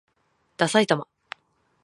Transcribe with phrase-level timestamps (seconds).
[0.57, 1.05] ださいたま